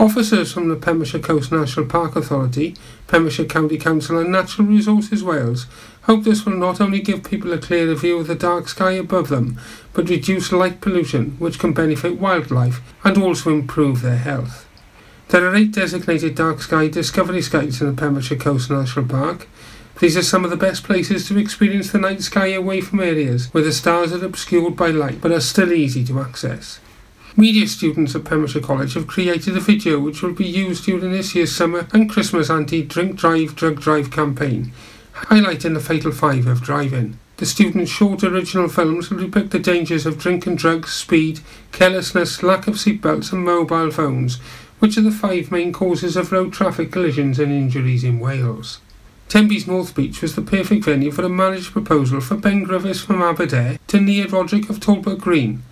Officers 0.00 0.52
from 0.52 0.68
the 0.68 0.76
Pembrokeshire 0.76 1.18
Coast 1.20 1.50
National 1.50 1.84
Park 1.84 2.14
Authority, 2.14 2.76
Pembrokeshire 3.08 3.46
County 3.46 3.76
Council 3.76 4.16
and 4.18 4.30
Natural 4.30 4.68
Resources 4.68 5.24
Wales 5.24 5.66
hope 6.02 6.22
this 6.22 6.46
will 6.46 6.56
not 6.56 6.80
only 6.80 7.00
give 7.00 7.28
people 7.28 7.52
a 7.52 7.58
clearer 7.58 7.96
view 7.96 8.18
of 8.18 8.28
the 8.28 8.36
dark 8.36 8.68
sky 8.68 8.92
above 8.92 9.28
them, 9.28 9.58
but 9.92 10.08
reduce 10.08 10.52
light 10.52 10.80
pollution, 10.80 11.32
which 11.40 11.58
can 11.58 11.72
benefit 11.72 12.20
wildlife 12.20 12.80
and 13.02 13.18
also 13.18 13.50
improve 13.50 14.00
their 14.00 14.18
health. 14.18 14.68
There 15.30 15.44
are 15.44 15.56
eight 15.56 15.72
designated 15.72 16.36
dark 16.36 16.62
sky 16.62 16.86
discovery 16.86 17.42
sites 17.42 17.80
in 17.80 17.88
the 17.88 18.00
Pembrokeshire 18.00 18.38
Coast 18.38 18.70
National 18.70 19.04
Park. 19.04 19.48
These 19.98 20.16
are 20.16 20.22
some 20.22 20.44
of 20.44 20.50
the 20.50 20.56
best 20.56 20.84
places 20.84 21.26
to 21.26 21.38
experience 21.38 21.90
the 21.90 21.98
night 21.98 22.22
sky 22.22 22.52
away 22.52 22.82
from 22.82 23.00
areas 23.00 23.52
where 23.52 23.64
the 23.64 23.72
stars 23.72 24.12
are 24.12 24.24
obscured 24.24 24.76
by 24.76 24.90
light 24.90 25.20
but 25.20 25.32
are 25.32 25.40
still 25.40 25.72
easy 25.72 26.04
to 26.04 26.20
access. 26.20 26.78
Media 27.38 27.68
students 27.68 28.16
at 28.16 28.24
Pembrokeshire 28.24 28.60
College 28.60 28.94
have 28.94 29.06
created 29.06 29.56
a 29.56 29.60
video 29.60 30.00
which 30.00 30.22
will 30.22 30.32
be 30.32 30.44
used 30.44 30.86
during 30.86 31.12
this 31.12 31.36
year's 31.36 31.54
summer 31.54 31.86
and 31.92 32.10
Christmas 32.10 32.50
anti-drink 32.50 33.14
drive 33.14 33.54
drug 33.54 33.80
drive 33.80 34.10
campaign, 34.10 34.72
highlighting 35.14 35.72
the 35.74 35.78
fatal 35.78 36.10
five 36.10 36.48
of 36.48 36.60
driving. 36.60 37.16
The 37.36 37.46
students' 37.46 37.92
short 37.92 38.24
original 38.24 38.68
films 38.68 39.08
will 39.08 39.20
depict 39.20 39.52
the 39.52 39.60
dangers 39.60 40.04
of 40.04 40.18
drink 40.18 40.48
and 40.48 40.58
drugs, 40.58 40.92
speed, 40.92 41.38
carelessness, 41.70 42.42
lack 42.42 42.66
of 42.66 42.74
seatbelts 42.74 43.32
and 43.32 43.44
mobile 43.44 43.92
phones, 43.92 44.38
which 44.80 44.98
are 44.98 45.02
the 45.02 45.12
five 45.12 45.52
main 45.52 45.72
causes 45.72 46.16
of 46.16 46.32
road 46.32 46.52
traffic 46.52 46.90
collisions 46.90 47.38
and 47.38 47.52
injuries 47.52 48.02
in 48.02 48.18
Wales. 48.18 48.80
Tenby's 49.28 49.68
North 49.68 49.94
Beach 49.94 50.22
was 50.22 50.34
the 50.34 50.42
perfect 50.42 50.86
venue 50.86 51.12
for 51.12 51.22
a 51.22 51.28
marriage 51.28 51.70
proposal 51.70 52.20
for 52.20 52.34
Ben 52.34 52.64
Griffiths 52.64 53.02
from 53.02 53.22
Aberdare 53.22 53.78
to 53.86 54.00
Nia 54.00 54.26
Roderick 54.26 54.68
of 54.68 54.80
Talbot 54.80 55.20
Green, 55.20 55.62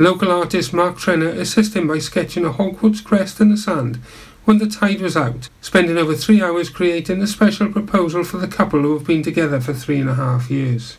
Local 0.00 0.30
artist 0.30 0.72
Mark 0.72 0.96
Trenner 0.96 1.36
assisted 1.36 1.80
him 1.80 1.88
by 1.88 1.98
sketching 1.98 2.44
a 2.44 2.50
Hogwarts 2.50 3.02
crest 3.02 3.40
in 3.40 3.48
the 3.48 3.56
sand 3.56 3.96
when 4.44 4.58
the 4.58 4.68
tide 4.68 5.00
was 5.00 5.16
out, 5.16 5.48
spending 5.60 5.98
over 5.98 6.14
three 6.14 6.40
hours 6.40 6.70
creating 6.70 7.20
a 7.20 7.26
special 7.26 7.68
proposal 7.72 8.22
for 8.22 8.38
the 8.38 8.46
couple 8.46 8.80
who 8.82 8.96
have 8.96 9.06
been 9.06 9.24
together 9.24 9.60
for 9.60 9.74
three 9.74 9.98
and 9.98 10.08
a 10.08 10.14
half 10.14 10.52
years. 10.52 10.98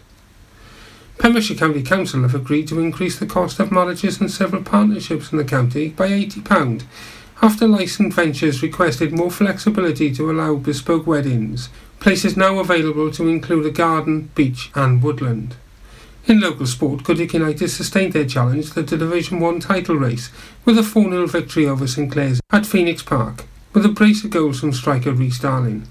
Pembrokeshire 1.18 1.56
County 1.56 1.82
Council 1.82 2.24
have 2.24 2.36
agreed 2.36 2.68
to 2.68 2.80
increase 2.80 3.18
the 3.18 3.26
cost 3.26 3.58
of 3.62 3.72
marriages 3.72 4.20
and 4.20 4.30
civil 4.30 4.62
partnerships 4.62 5.32
in 5.32 5.38
the 5.38 5.46
county 5.46 5.90
by 5.90 6.10
£80 6.10 6.84
after 7.42 7.70
licensed 7.70 8.18
ventures 8.18 8.62
requested 8.62 9.14
more 9.14 9.32
flexibility 9.32 10.14
to 10.14 10.30
allow 10.30 10.56
bespoke 10.56 11.08
weddings. 11.08 11.70
Places 12.02 12.36
now 12.36 12.60
available 12.60 13.12
to 13.12 13.30
include 13.30 13.66
a 13.66 13.72
garden, 13.72 14.30
beach 14.36 14.72
and 14.76 15.02
woodland. 15.02 15.56
In 16.30 16.42
local 16.42 16.68
sport, 16.68 17.04
Goodwick 17.04 17.34
United 17.34 17.70
sustained 17.70 18.14
their 18.14 18.24
challenge 18.24 18.70
to 18.74 18.84
the 18.84 18.98
Division 18.98 19.40
1 19.40 19.62
title 19.62 19.96
race 19.96 20.30
with 20.64 20.78
a 20.78 20.84
4-0 20.84 21.28
victory 21.28 21.66
over 21.66 21.88
St 21.88 22.12
Clears 22.12 22.40
at 22.52 22.68
Phoenix 22.68 23.02
Park, 23.02 23.46
with 23.74 23.84
a 23.84 23.90
brace 23.90 24.24
of 24.24 24.30
goals 24.30 24.60
from 24.60 24.72
striker 24.72 25.12
Rhys 25.12 25.40
Darling. 25.40 25.88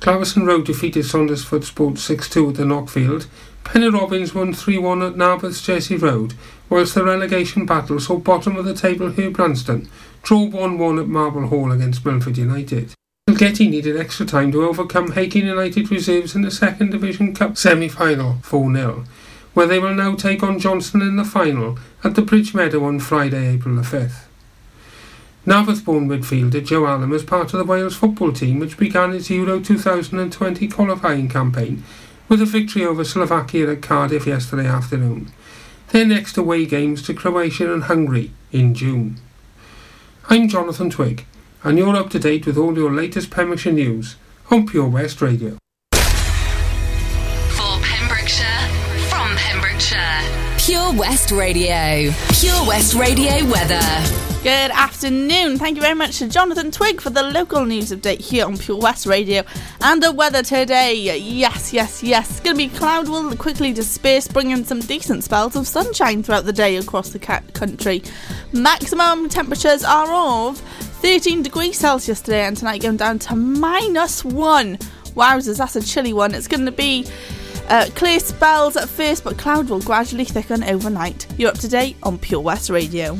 Clarbeston 0.00 0.48
Road 0.48 0.66
defeated 0.66 1.04
Saundersfoot 1.04 1.62
Sports 1.62 2.08
6-2 2.08 2.48
at 2.48 2.54
the 2.56 2.64
Knockfield. 2.64 3.28
Pennar 3.62 3.92
Robins 3.92 4.34
won 4.34 4.52
3-1 4.52 5.10
at 5.10 5.16
Narberth's 5.16 5.62
Jersey 5.62 5.96
Road, 5.96 6.34
whilst 6.68 6.96
the 6.96 7.04
relegation 7.04 7.64
battle 7.64 8.00
saw 8.00 8.16
bottom 8.16 8.56
of 8.56 8.64
the 8.64 8.74
table 8.74 9.12
Hubberston 9.12 9.86
draw 10.24 10.48
1-1 10.48 11.02
at 11.02 11.06
Marble 11.06 11.46
Hall 11.46 11.70
against 11.70 12.04
Milford 12.04 12.36
United. 12.36 12.94
Getty 13.32 13.68
needed 13.68 13.96
extra 13.96 14.26
time 14.26 14.50
to 14.50 14.68
overcome 14.68 15.12
Hakin 15.12 15.46
United 15.46 15.88
reserves 15.92 16.34
in 16.34 16.42
the 16.42 16.50
Second 16.50 16.90
Division 16.90 17.32
Cup 17.32 17.56
semi-final 17.56 18.38
4-0 18.42 19.06
where 19.54 19.66
they 19.66 19.78
will 19.78 19.94
now 19.94 20.14
take 20.14 20.42
on 20.42 20.58
Johnston 20.58 21.02
in 21.02 21.16
the 21.16 21.24
final 21.24 21.78
at 22.04 22.14
the 22.14 22.22
Bridge 22.22 22.54
Meadow 22.54 22.84
on 22.84 23.00
Friday, 23.00 23.48
April 23.48 23.74
the 23.74 23.82
5th. 23.82 24.24
Narberth-born 25.46 26.08
midfielder 26.08 26.64
Joe 26.64 26.86
Allen 26.86 27.08
was 27.08 27.24
part 27.24 27.54
of 27.54 27.58
the 27.58 27.64
Wales 27.64 27.96
football 27.96 28.32
team 28.32 28.58
which 28.58 28.76
began 28.76 29.14
its 29.14 29.30
Euro 29.30 29.60
2020 29.60 30.68
qualifying 30.68 31.28
campaign 31.28 31.82
with 32.28 32.42
a 32.42 32.46
victory 32.46 32.84
over 32.84 33.02
Slovakia 33.02 33.70
at 33.72 33.80
Cardiff 33.80 34.26
yesterday 34.26 34.66
afternoon. 34.66 35.32
Their 35.88 36.04
next 36.04 36.36
away 36.36 36.66
games 36.66 37.00
to 37.02 37.14
Croatia 37.14 37.72
and 37.72 37.84
Hungary 37.84 38.32
in 38.52 38.74
June. 38.74 39.16
I'm 40.28 40.48
Jonathan 40.48 40.90
Twig, 40.90 41.24
and 41.64 41.78
you're 41.78 41.96
up 41.96 42.10
to 42.10 42.18
date 42.18 42.44
with 42.44 42.58
all 42.58 42.76
your 42.76 42.92
latest 42.92 43.30
Pembrokeshire 43.30 43.72
news 43.72 44.16
on 44.50 44.66
Pure 44.66 44.88
West 44.88 45.22
Radio. 45.22 45.56
West 50.98 51.30
Radio. 51.30 52.12
Pure 52.32 52.66
West 52.66 52.94
Radio 52.94 53.48
weather. 53.48 53.80
Good 54.42 54.72
afternoon. 54.72 55.56
Thank 55.56 55.76
you 55.76 55.80
very 55.82 55.94
much 55.94 56.18
to 56.18 56.28
Jonathan 56.28 56.72
Twig 56.72 57.00
for 57.00 57.10
the 57.10 57.22
local 57.22 57.64
news 57.64 57.92
update 57.92 58.20
here 58.20 58.44
on 58.44 58.58
Pure 58.58 58.80
West 58.80 59.06
Radio. 59.06 59.44
And 59.80 60.02
the 60.02 60.10
weather 60.10 60.42
today, 60.42 60.94
yes, 60.94 61.72
yes, 61.72 62.02
yes. 62.02 62.30
It's 62.30 62.40
going 62.40 62.56
to 62.56 62.68
be 62.68 62.68
cloud 62.76 63.08
will 63.08 63.36
quickly 63.36 63.72
disperse, 63.72 64.26
bringing 64.26 64.64
some 64.64 64.80
decent 64.80 65.22
spells 65.22 65.54
of 65.54 65.68
sunshine 65.68 66.24
throughout 66.24 66.46
the 66.46 66.52
day 66.52 66.76
across 66.76 67.10
the 67.10 67.20
country. 67.20 68.02
Maximum 68.52 69.28
temperatures 69.28 69.84
are 69.84 70.12
of 70.48 70.58
13 70.58 71.44
degrees 71.44 71.78
Celsius 71.78 72.20
today, 72.20 72.42
and 72.42 72.56
tonight 72.56 72.82
going 72.82 72.96
down 72.96 73.20
to 73.20 73.36
minus 73.36 74.24
one. 74.24 74.78
Wowzers, 75.14 75.58
that's 75.58 75.76
a 75.76 75.80
chilly 75.80 76.12
one. 76.12 76.34
It's 76.34 76.48
going 76.48 76.66
to 76.66 76.72
be 76.72 77.06
uh, 77.68 77.88
clear 77.94 78.20
spells 78.20 78.76
at 78.76 78.88
first, 78.88 79.24
but 79.24 79.38
cloud 79.38 79.68
will 79.68 79.80
gradually 79.80 80.24
thicken 80.24 80.64
overnight. 80.64 81.26
You're 81.36 81.50
up 81.50 81.58
to 81.58 81.68
date 81.68 81.96
on 82.02 82.18
Pure 82.18 82.40
West 82.40 82.70
Radio. 82.70 83.14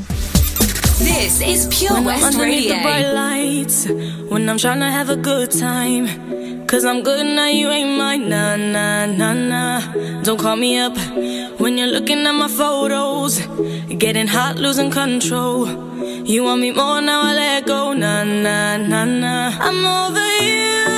This 0.99 1.41
is 1.41 1.69
Pure 1.71 1.95
when 1.95 2.05
West 2.05 2.35
I'm 2.35 2.41
Radio. 2.41 2.75
The 2.75 2.83
bright 2.83 3.13
lights, 3.13 3.89
when 4.31 4.49
I'm 4.49 4.59
trying 4.59 4.81
to 4.81 4.91
have 4.91 5.11
a 5.11 5.17
good 5.17 5.51
time. 5.51 6.67
Cause 6.67 6.85
I'm 6.85 7.03
good 7.03 7.25
now, 7.25 7.47
you 7.47 7.71
ain't 7.71 7.97
mine. 7.97 8.29
Nah, 8.29 8.57
nah, 8.57 9.07
nah, 9.07 9.33
nah. 9.33 10.23
Don't 10.23 10.39
call 10.39 10.57
me 10.57 10.77
up 10.79 10.95
when 11.59 11.79
you're 11.79 11.87
looking 11.87 12.27
at 12.27 12.33
my 12.33 12.49
photos. 12.49 13.39
Getting 13.97 14.27
hot, 14.27 14.57
losing 14.57 14.91
control. 14.91 15.67
You 16.27 16.45
want 16.45 16.61
me 16.61 16.73
more 16.73 17.01
now, 17.01 17.23
I 17.23 17.33
let 17.33 17.67
go. 17.67 17.95
Nah, 17.95 18.25
nah, 18.25 18.77
nah, 18.77 19.05
nah. 19.07 19.57
I'm 19.59 19.87
over 19.87 20.29
you, 20.45 20.98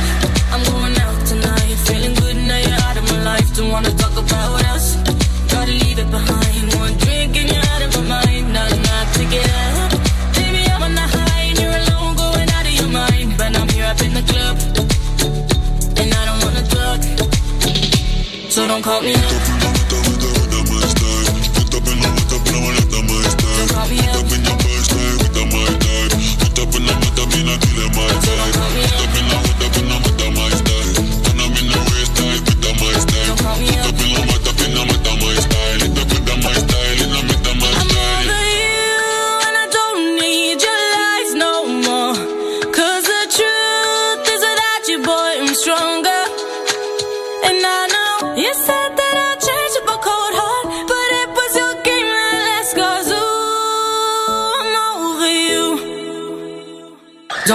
don't 18.81 18.83
call 18.83 19.01
me 19.01 19.70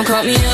call 0.06 0.22
me 0.22 0.45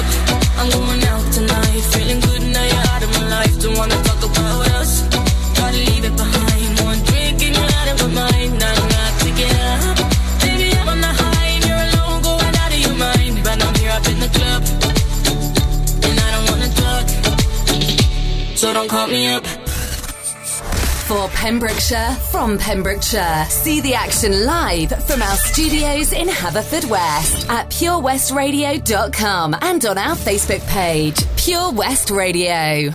Pembrokeshire 21.35 22.15
from 22.31 22.59
Pembrokeshire. 22.59 23.45
See 23.49 23.81
the 23.81 23.95
action 23.95 24.45
live 24.47 24.91
from 25.07 25.23
our 25.23 25.37
studios 25.37 26.13
in 26.13 26.29
Haverfordwest 26.29 27.49
at 27.49 27.69
purewestradio.com 27.71 29.57
and 29.63 29.85
on 29.85 29.99
our 29.99 30.15
Facebook 30.17 30.67
page, 30.69 31.17
Pure 31.37 31.73
West 31.73 32.11
Radio. 32.11 32.93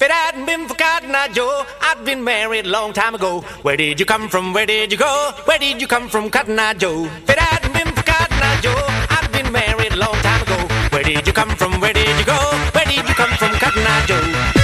If 0.00 0.06
it 0.06 0.10
hadn't 0.10 0.46
been 0.46 0.66
for 0.66 0.74
Cotton 0.74 1.14
Eye 1.14 1.28
Joe, 1.28 1.66
I'd 1.82 2.04
been 2.06 2.24
married 2.24 2.64
a 2.64 2.70
long 2.70 2.94
time 2.94 3.14
ago. 3.14 3.42
Where 3.62 3.76
did 3.76 4.00
you 4.00 4.06
come 4.06 4.30
from? 4.30 4.54
Where 4.54 4.64
did 4.64 4.90
you 4.92 4.96
go? 4.96 5.32
Where 5.44 5.58
did 5.58 5.82
you 5.82 5.86
come 5.86 6.08
from, 6.08 6.30
Cotton 6.30 6.58
Eye 6.58 6.72
Joe? 6.72 7.04
If 7.04 7.28
it 7.28 7.38
hadn't 7.38 7.74
been 7.74 7.94
for 7.94 8.02
Cotton 8.02 8.38
Eye 8.40 8.60
Joe, 8.62 8.86
I'd 9.10 9.30
been 9.30 9.52
married 9.52 9.92
a 9.92 9.96
long 9.96 10.14
time 10.22 10.40
ago. 10.42 10.56
Where 10.90 11.02
did 11.02 11.26
you 11.26 11.32
come 11.34 11.50
from? 11.50 11.80
Where 11.80 11.92
did 11.92 12.18
you 12.18 12.24
go? 12.24 12.38
Where 12.72 12.84
did 12.86 12.96
you 13.06 13.14
come 13.14 13.30
from, 13.36 13.50
Cotton 13.58 13.82
Eye 13.86 14.04
Joe? 14.06 14.59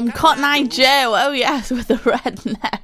from 0.00 0.12
Cotton 0.12 0.44
Eye 0.44 0.62
Joe. 0.64 1.14
Oh, 1.14 1.32
yes, 1.32 1.70
with 1.70 1.88
the 1.88 1.96
redneck. 1.96 2.80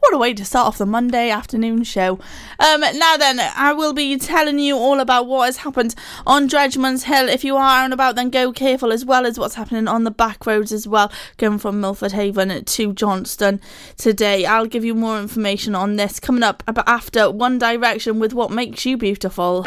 What 0.00 0.14
a 0.14 0.18
way 0.18 0.34
to 0.34 0.44
start 0.44 0.66
off 0.66 0.78
the 0.78 0.86
Monday 0.86 1.30
afternoon 1.30 1.84
show. 1.84 2.18
Um, 2.58 2.80
now 2.80 3.16
then, 3.16 3.38
I 3.38 3.72
will 3.72 3.92
be 3.92 4.16
telling 4.18 4.58
you 4.58 4.76
all 4.76 4.98
about 4.98 5.28
what 5.28 5.44
has 5.46 5.58
happened 5.58 5.94
on 6.26 6.48
Dredgeman's 6.48 7.04
Hill. 7.04 7.28
If 7.28 7.44
you 7.44 7.56
are 7.56 7.62
out 7.62 7.84
and 7.84 7.94
about, 7.94 8.16
then 8.16 8.30
go 8.30 8.52
careful, 8.52 8.92
as 8.92 9.04
well 9.04 9.26
as 9.26 9.38
what's 9.38 9.54
happening 9.54 9.86
on 9.86 10.02
the 10.02 10.10
back 10.10 10.44
roads 10.44 10.72
as 10.72 10.88
well, 10.88 11.12
going 11.36 11.58
from 11.58 11.80
Milford 11.80 12.12
Haven 12.12 12.64
to 12.64 12.92
Johnston 12.92 13.60
today. 13.96 14.44
I'll 14.44 14.66
give 14.66 14.84
you 14.84 14.94
more 14.94 15.20
information 15.20 15.76
on 15.76 15.94
this 15.94 16.18
coming 16.18 16.42
up 16.42 16.64
after 16.66 17.30
One 17.30 17.58
Direction 17.58 18.18
with 18.18 18.34
What 18.34 18.50
Makes 18.50 18.84
You 18.86 18.96
Beautiful. 18.96 19.64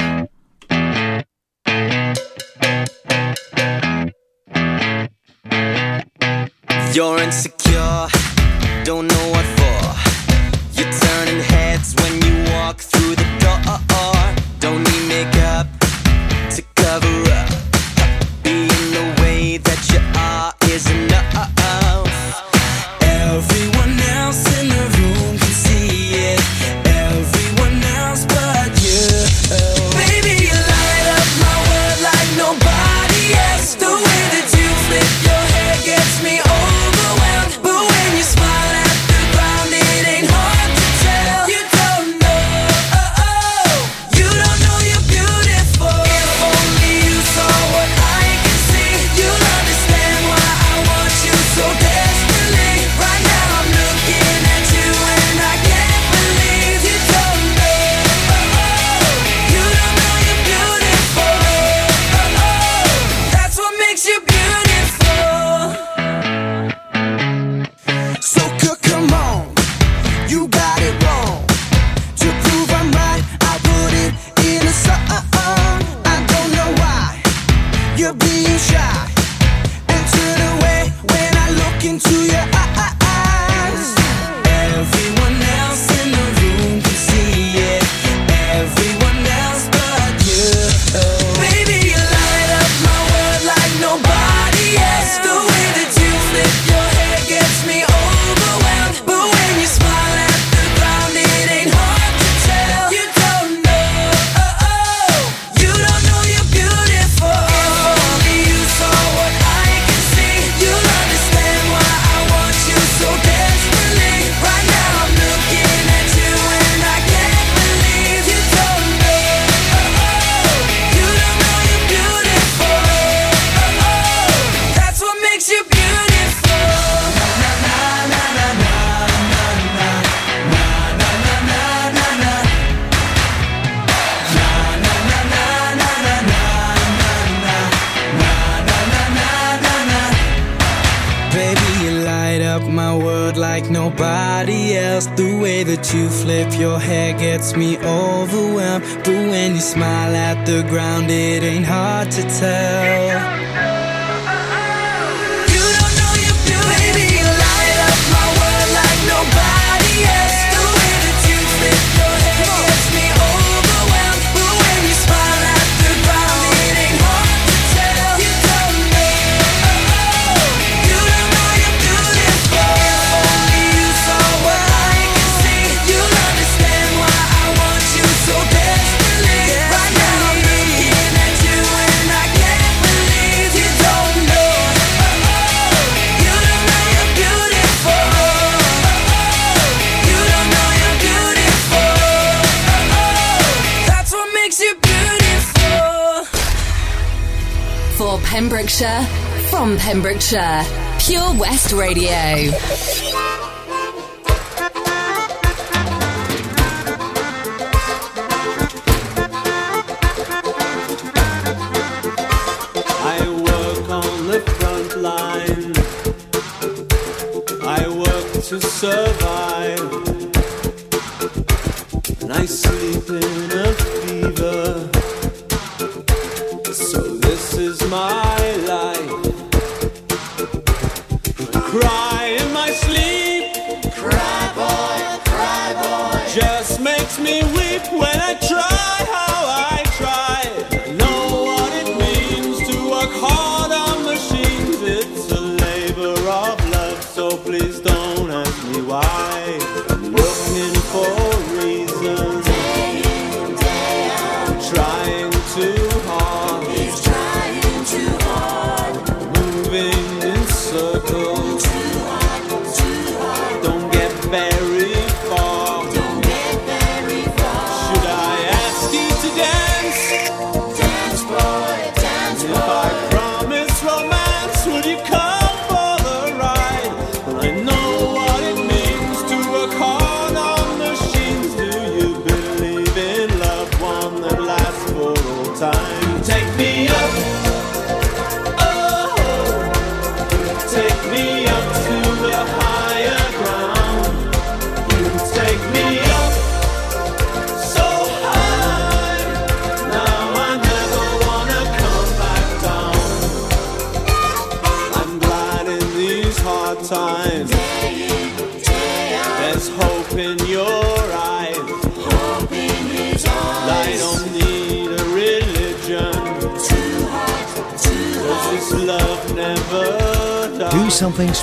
You're 6.92 7.20
insecure, 7.20 8.08
don't 8.84 9.08
know 9.08 9.30
what 9.30 9.46
for. 9.58 9.80
You're 10.74 10.92
turning 10.92 11.40
heads 11.40 11.94
when 12.02 12.20
you 12.24 12.52
walk 12.52 12.82
through 12.82 13.16
the 13.16 13.26
door. 13.40 13.89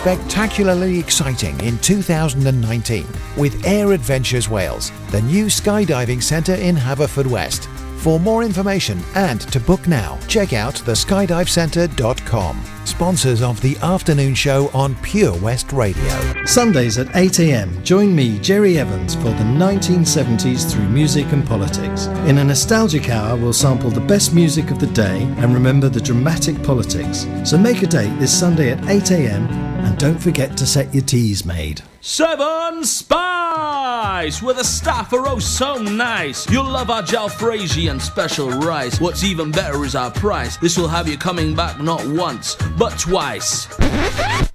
spectacularly 0.07 1.01
exciting 1.01 1.59
in 1.63 1.77
2019 1.79 3.05
with 3.37 3.67
Air 3.67 3.91
Adventures 3.91 4.49
Wales, 4.49 4.93
the 5.11 5.21
new 5.23 5.47
skydiving 5.47 6.23
centre 6.23 6.55
in 6.55 6.77
Haverfordwest. 6.77 7.67
For 7.99 8.21
more 8.21 8.45
information 8.45 9.01
and 9.17 9.41
to 9.41 9.59
book 9.59 9.89
now, 9.89 10.17
check 10.29 10.53
out 10.53 10.75
theskydivecentre.com. 10.75 12.65
Sponsors 12.85 13.43
of 13.43 13.61
the 13.63 13.77
afternoon 13.79 14.37
show 14.37 14.71
on 14.73 14.95
Pure 15.03 15.39
West 15.39 15.73
Radio. 15.73 16.45
Sundays 16.45 16.99
at 16.99 17.09
8 17.17 17.41
a.m. 17.41 17.83
Join 17.83 18.15
me, 18.15 18.39
Jerry 18.39 18.79
Evans, 18.79 19.17
for 19.17 19.25
the 19.25 19.43
1970s 19.59 20.71
through 20.71 20.89
music 20.89 21.27
and 21.33 21.45
politics. 21.45 22.07
In 22.29 22.39
a 22.39 22.45
nostalgic 22.45 23.11
hour, 23.11 23.37
we'll 23.37 23.53
sample 23.53 23.91
the 23.91 24.01
best 24.01 24.33
music 24.33 24.71
of 24.71 24.79
the 24.79 24.87
day 24.87 25.23
and 25.39 25.53
remember 25.53 25.89
the 25.89 26.01
dramatic 26.01 26.63
politics. 26.63 27.27
So 27.43 27.59
make 27.59 27.83
a 27.83 27.89
date 27.89 28.17
this 28.21 28.39
Sunday 28.39 28.71
at 28.71 28.89
8 28.89 29.11
a.m 29.11 29.76
and 29.87 29.99
don't 29.99 30.19
forget 30.19 30.57
to 30.57 30.67
set 30.67 30.93
your 30.93 31.05
Teasmade. 31.05 31.81
Seven 32.01 32.83
Spice, 32.85 34.43
where 34.43 34.55
the 34.55 34.65
staff 34.65 35.13
are 35.13 35.29
oh 35.29 35.39
so 35.39 35.77
nice. 35.77 36.49
You'll 36.51 36.65
love 36.65 36.91
our 36.91 37.03
jalfrezi 37.03 37.91
and 37.91 38.03
special 38.03 38.51
rice. 38.51 39.01
What's 39.01 39.23
even 39.23 39.53
better 39.53 39.85
is 39.85 39.95
our 39.95 40.11
price. 40.11 40.57
This 40.57 40.77
will 40.77 40.89
have 40.89 41.09
you 41.09 41.17
coming 41.17 41.55
back 41.55 41.81
not 41.81 42.05
once, 42.07 42.57
but 42.77 42.99
twice. 42.99 43.69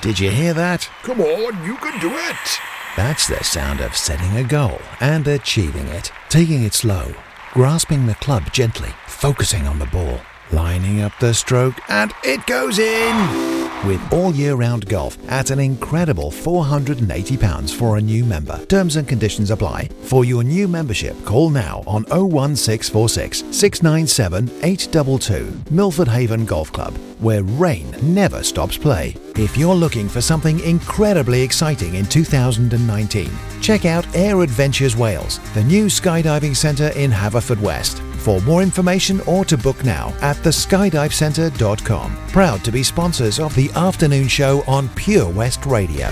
Did 0.00 0.20
you 0.20 0.30
hear 0.30 0.54
that? 0.54 0.88
Come 1.02 1.20
on, 1.20 1.64
you 1.64 1.76
can 1.76 2.00
do 2.00 2.10
it. 2.12 2.60
That's 2.96 3.26
the 3.26 3.42
sound 3.42 3.80
of 3.80 3.96
setting 3.96 4.36
a 4.36 4.44
goal 4.44 4.80
and 5.00 5.26
achieving 5.26 5.86
it. 5.88 6.12
Taking 6.28 6.62
it 6.62 6.74
slow, 6.74 7.14
grasping 7.52 8.06
the 8.06 8.14
club 8.16 8.52
gently, 8.52 8.90
focusing 9.06 9.66
on 9.66 9.80
the 9.80 9.86
ball, 9.86 10.20
lining 10.52 11.00
up 11.00 11.12
the 11.18 11.34
stroke, 11.34 11.80
and 11.88 12.12
it 12.22 12.46
goes 12.46 12.78
in! 12.78 13.67
With 13.86 14.12
all 14.12 14.34
year 14.34 14.54
round 14.54 14.88
golf 14.88 15.16
at 15.30 15.50
an 15.50 15.60
incredible 15.60 16.32
£480 16.32 17.72
for 17.72 17.96
a 17.96 18.00
new 18.00 18.24
member. 18.24 18.58
Terms 18.66 18.96
and 18.96 19.06
conditions 19.06 19.52
apply. 19.52 19.88
For 20.02 20.24
your 20.24 20.42
new 20.42 20.66
membership, 20.66 21.14
call 21.24 21.48
now 21.50 21.84
on 21.86 22.02
01646 22.04 23.44
697 23.52 24.48
822 24.64 25.62
Milford 25.70 26.08
Haven 26.08 26.44
Golf 26.44 26.72
Club, 26.72 26.96
where 27.20 27.44
rain 27.44 27.94
never 28.02 28.42
stops 28.42 28.76
play. 28.76 29.14
If 29.36 29.56
you're 29.56 29.76
looking 29.76 30.08
for 30.08 30.20
something 30.20 30.58
incredibly 30.60 31.40
exciting 31.42 31.94
in 31.94 32.06
2019, 32.06 33.30
check 33.60 33.84
out 33.84 34.06
Air 34.16 34.40
Adventures 34.40 34.96
Wales, 34.96 35.38
the 35.54 35.62
new 35.62 35.86
skydiving 35.86 36.56
centre 36.56 36.88
in 36.88 37.12
Haverfordwest. 37.12 38.07
For 38.18 38.40
more 38.42 38.62
information 38.62 39.20
or 39.22 39.44
to 39.46 39.56
book 39.56 39.84
now 39.84 40.14
at 40.20 40.36
theskydivecentre.com. 40.36 42.16
Proud 42.28 42.64
to 42.64 42.72
be 42.72 42.82
sponsors 42.82 43.38
of 43.40 43.54
the 43.54 43.70
afternoon 43.72 44.28
show 44.28 44.62
on 44.66 44.88
Pure 44.90 45.30
West 45.30 45.64
Radio. 45.64 46.08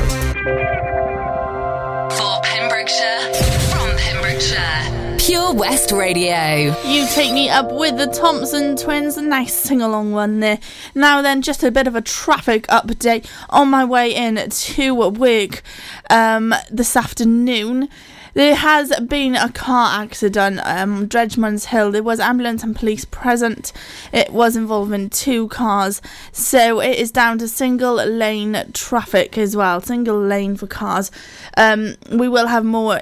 For 2.10 2.40
Pembrokeshire, 2.42 3.34
from 3.70 3.96
Pembrokeshire, 3.96 5.18
Pure 5.18 5.54
West 5.54 5.90
Radio. 5.90 6.74
You 6.86 7.06
Take 7.08 7.32
Me 7.32 7.48
Up 7.50 7.72
with 7.72 7.98
the 7.98 8.06
Thompson 8.06 8.76
Twins. 8.76 9.16
A 9.16 9.22
nice 9.22 9.54
sing 9.54 9.82
along 9.82 10.12
one 10.12 10.38
there. 10.38 10.60
Now, 10.94 11.20
then, 11.20 11.42
just 11.42 11.64
a 11.64 11.70
bit 11.72 11.88
of 11.88 11.96
a 11.96 12.00
traffic 12.00 12.66
update 12.68 13.28
on 13.50 13.68
my 13.68 13.84
way 13.84 14.14
in 14.14 14.36
to 14.48 14.94
work 14.94 15.62
um, 16.10 16.54
this 16.70 16.96
afternoon. 16.96 17.88
There 18.36 18.54
has 18.54 18.92
been 19.00 19.34
a 19.34 19.50
car 19.50 20.02
accident 20.02 20.60
um, 20.62 21.08
Dredgeman's 21.08 21.64
Hill. 21.64 21.90
There 21.90 22.02
was 22.02 22.20
ambulance 22.20 22.62
and 22.62 22.76
police 22.76 23.06
present. 23.06 23.72
It 24.12 24.30
was 24.30 24.56
involving 24.56 25.08
two 25.08 25.48
cars, 25.48 26.02
so 26.32 26.80
it 26.80 26.98
is 26.98 27.10
down 27.10 27.38
to 27.38 27.48
single 27.48 27.94
lane 27.94 28.62
traffic 28.74 29.38
as 29.38 29.56
well. 29.56 29.80
Single 29.80 30.20
lane 30.20 30.54
for 30.54 30.66
cars. 30.66 31.10
Um, 31.56 31.94
we 32.12 32.28
will 32.28 32.48
have 32.48 32.62
more 32.62 33.00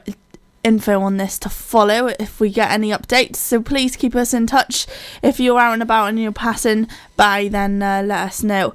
info 0.62 1.00
on 1.00 1.16
this 1.16 1.36
to 1.40 1.48
follow 1.48 2.06
if 2.20 2.38
we 2.38 2.48
get 2.48 2.70
any 2.70 2.90
updates. 2.90 3.34
So 3.34 3.60
please 3.60 3.96
keep 3.96 4.14
us 4.14 4.34
in 4.34 4.46
touch. 4.46 4.86
If 5.20 5.40
you're 5.40 5.58
out 5.58 5.72
and 5.72 5.82
about 5.82 6.10
and 6.10 6.20
you're 6.20 6.30
passing 6.30 6.86
by, 7.16 7.48
then 7.48 7.82
uh, 7.82 8.04
let 8.06 8.28
us 8.28 8.44
know. 8.44 8.72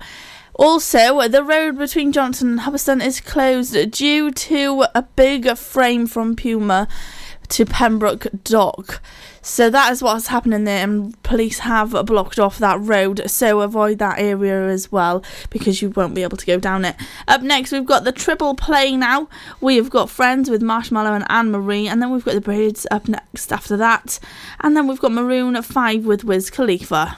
Also, 0.59 1.25
the 1.29 1.41
road 1.41 1.77
between 1.77 2.11
Johnston 2.11 2.49
and 2.49 2.59
Hubberston 2.59 3.01
is 3.01 3.21
closed 3.21 3.91
due 3.91 4.29
to 4.29 4.85
a 4.93 5.03
big 5.03 5.55
frame 5.55 6.05
from 6.05 6.35
Puma 6.35 6.89
to 7.47 7.65
Pembroke 7.65 8.27
Dock. 8.43 9.01
So 9.41 9.69
that 9.69 9.93
is 9.93 10.03
what's 10.03 10.27
happening 10.27 10.65
there, 10.65 10.83
and 10.83 11.23
police 11.23 11.59
have 11.59 11.91
blocked 12.05 12.39
off 12.39 12.59
that 12.59 12.77
road. 12.81 13.21
So 13.31 13.61
avoid 13.61 13.99
that 13.99 14.19
area 14.19 14.67
as 14.67 14.91
well 14.91 15.23
because 15.49 15.81
you 15.81 15.91
won't 15.91 16.13
be 16.13 16.23
able 16.23 16.35
to 16.35 16.45
go 16.45 16.59
down 16.59 16.83
it. 16.83 16.97
Up 17.25 17.41
next, 17.41 17.71
we've 17.71 17.85
got 17.85 18.03
the 18.03 18.11
triple 18.11 18.53
play 18.53 18.97
now. 18.97 19.29
We 19.61 19.77
have 19.77 19.89
got 19.89 20.09
Friends 20.09 20.49
with 20.49 20.61
Marshmello 20.61 21.15
and 21.15 21.25
Anne 21.29 21.51
Marie, 21.51 21.87
and 21.87 22.01
then 22.01 22.11
we've 22.11 22.25
got 22.25 22.33
the 22.33 22.41
Birds 22.41 22.85
up 22.91 23.07
next 23.07 23.53
after 23.53 23.77
that, 23.77 24.19
and 24.59 24.75
then 24.75 24.87
we've 24.87 24.99
got 24.99 25.13
Maroon 25.13 25.59
5 25.61 26.05
with 26.05 26.25
Wiz 26.25 26.49
Khalifa. 26.49 27.17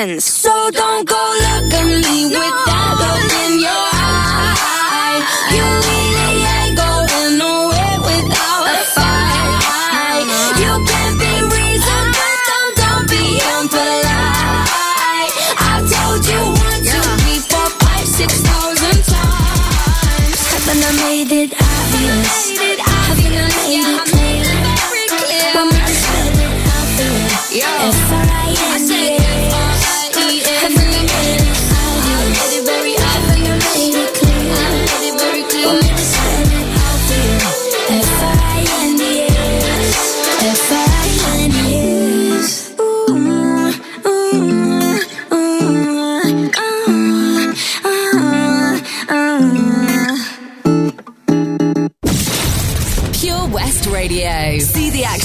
friends. 0.00 0.24
So 0.24 0.70
don't 0.70 1.06
go 1.06 1.22
look 1.46 1.74
at 1.74 1.84
me 1.84 2.26
with 2.26 2.56
that 2.66 2.92
look 3.00 3.32
in 3.44 3.60
your 3.60 3.86
eye. 3.92 5.20
You 5.54 6.19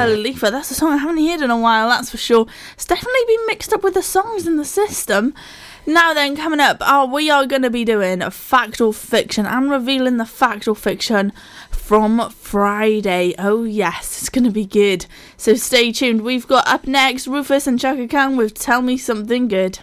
Khalifa. 0.00 0.50
That's 0.50 0.70
a 0.70 0.74
song 0.74 0.92
I 0.92 0.96
haven't 0.96 1.22
heard 1.22 1.42
in 1.42 1.50
a 1.50 1.60
while, 1.60 1.90
that's 1.90 2.10
for 2.10 2.16
sure. 2.16 2.46
It's 2.72 2.86
definitely 2.86 3.20
been 3.26 3.46
mixed 3.46 3.70
up 3.74 3.82
with 3.82 3.92
the 3.92 4.02
songs 4.02 4.46
in 4.46 4.56
the 4.56 4.64
system. 4.64 5.34
Now 5.84 6.14
then, 6.14 6.36
coming 6.36 6.58
up, 6.58 6.78
oh, 6.80 7.04
we 7.12 7.28
are 7.28 7.44
going 7.44 7.60
to 7.60 7.70
be 7.70 7.84
doing 7.84 8.22
a 8.22 8.30
fact 8.30 8.80
or 8.80 8.94
fiction 8.94 9.44
and 9.44 9.70
revealing 9.70 10.16
the 10.16 10.24
fact 10.24 10.66
or 10.66 10.74
fiction 10.74 11.34
from 11.70 12.30
Friday. 12.30 13.34
Oh 13.38 13.64
yes, 13.64 14.22
it's 14.22 14.30
going 14.30 14.44
to 14.44 14.50
be 14.50 14.64
good. 14.64 15.04
So 15.36 15.54
stay 15.54 15.92
tuned. 15.92 16.22
We've 16.22 16.48
got 16.48 16.66
up 16.66 16.86
next 16.86 17.28
Rufus 17.28 17.66
and 17.66 17.78
Chaka 17.78 18.08
Khan 18.08 18.38
with 18.38 18.54
Tell 18.54 18.80
Me 18.80 18.96
Something 18.96 19.48
Good. 19.48 19.80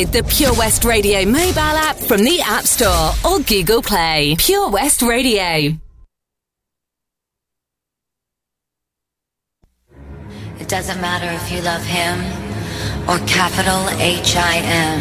download 0.00 0.12
the 0.12 0.22
Pure 0.24 0.54
West 0.54 0.84
Radio 0.84 1.24
mobile 1.24 1.60
app 1.60 1.96
from 1.96 2.22
the 2.24 2.40
App 2.40 2.64
Store 2.64 3.12
or 3.24 3.40
Google 3.40 3.82
Play. 3.82 4.36
Pure 4.38 4.70
West 4.70 5.02
Radio. 5.02 5.76
It 10.58 10.68
doesn't 10.68 11.00
matter 11.00 11.30
if 11.30 11.50
you 11.52 11.62
love 11.62 11.82
him 11.82 12.20
or 13.08 13.18
capital 13.26 13.88
H 13.98 14.36
I 14.36 14.56
M. 14.58 15.00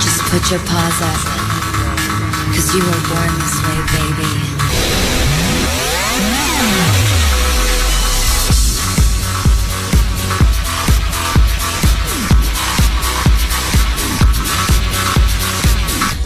Just 0.00 0.20
put 0.22 0.50
your 0.50 0.60
paws 0.60 1.02
up, 1.02 1.20
cause 2.54 2.74
you 2.74 2.82
were 2.82 3.02
born 3.08 3.32
this 3.38 3.56
way, 3.62 3.78
baby. 3.92 4.53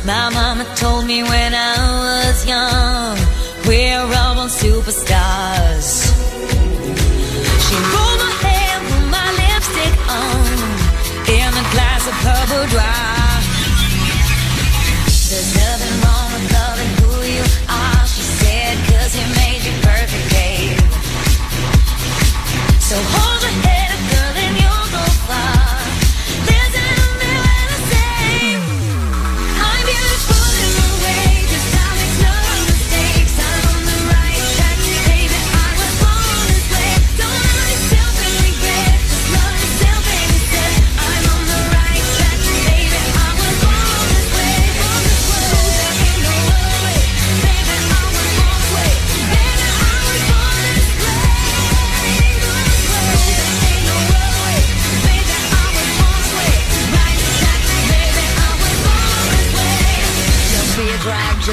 My 0.08 0.30
mama 0.30 0.64
told 0.74 1.04
me 1.04 1.22
when 1.22 1.52
I 1.54 1.76
was 2.04 2.46
young, 2.46 3.18
we're 3.66 4.00
all 4.00 4.38
on 4.38 4.48
superstars. 4.48 5.57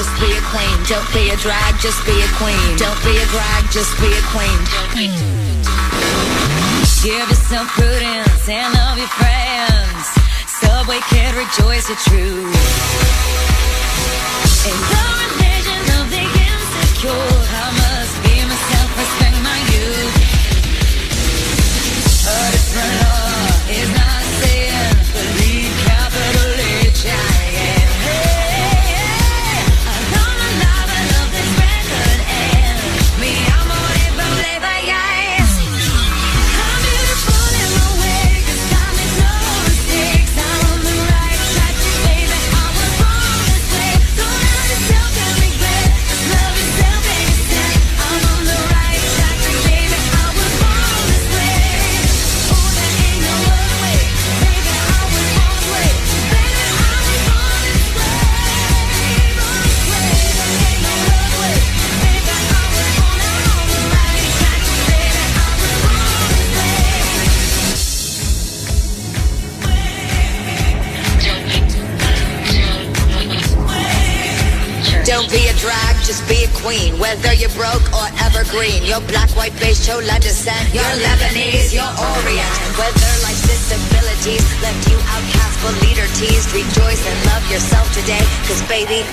just 0.06 0.22
be 0.22 0.38
a 0.38 0.41
queen. 0.53 0.78
Don't 0.88 1.14
be 1.14 1.30
a 1.32 1.38
drag, 1.38 1.80
just 1.82 2.06
be 2.06 2.14
a 2.22 2.28
queen. 2.38 2.78
Don't 2.78 3.01
be 3.03 3.18
a 3.18 3.26
drag, 3.34 3.72
just 3.72 3.97
be 3.99 4.06
a 4.06 4.22
queen. 4.30 4.60
Give 7.01 7.28
yourself 7.30 7.68
prudence 7.70 8.47
and 8.47 8.74
love 8.74 8.97
your 8.97 9.08
friends. 9.08 10.06
Subway 10.45 10.99
can 11.10 11.36
rejoice 11.36 11.88
the 11.88 11.95
truth. 12.06 12.56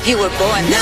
You 0.04 0.18
were 0.18 0.30
born. 0.30 0.68
No. 0.68 0.81